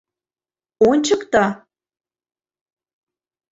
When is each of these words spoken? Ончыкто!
Ончыкто! 0.89 1.45